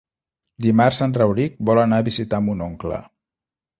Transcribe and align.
Dimarts 0.65 1.01
en 1.07 1.13
Rauric 1.19 1.61
vol 1.71 1.81
anar 1.81 2.01
a 2.05 2.07
visitar 2.11 2.41
mon 2.47 2.65
oncle. 2.73 3.03